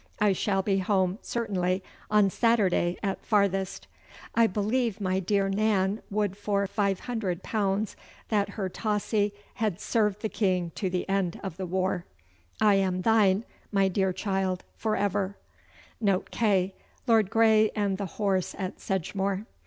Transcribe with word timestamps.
I 0.19 0.33
shall 0.33 0.63
be 0.63 0.79
home 0.79 1.19
certainly 1.21 1.83
on 2.09 2.31
Saturday 2.31 2.97
at 3.03 3.23
farthest. 3.23 3.85
I 4.33 4.47
believe 4.47 4.99
my 4.99 5.19
deare 5.19 5.47
Nan 5.47 6.01
would 6.09 6.35
for 6.35 6.65
500 6.65 7.43
pounds 7.43 7.95
that 8.29 8.49
her 8.57 8.67
Tossey 8.67 9.31
had 9.53 9.79
served 9.79 10.23
the 10.23 10.27
King 10.29 10.71
to 10.73 10.89
the 10.89 11.07
end 11.07 11.39
of 11.43 11.57
the 11.57 11.67
war. 11.67 12.05
I 12.59 12.73
am 12.81 13.03
thyne, 13.03 13.45
my 13.71 13.89
deare 13.89 14.11
childe, 14.11 14.63
for 14.75 14.95
ever.' 14.95 15.37
Note 15.99 16.31
K. 16.31 16.73
Lord 17.05 17.29
Grey 17.29 17.69
and 17.75 17.99
the 17.99 18.07
Horse 18.17 18.55
at 18.57 18.79
Sedgemoor. 18.79 19.45